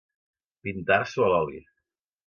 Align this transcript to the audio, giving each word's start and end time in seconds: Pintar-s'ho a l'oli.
Pintar-s'ho 0.67 1.27
a 1.29 1.31
l'oli. 1.35 1.65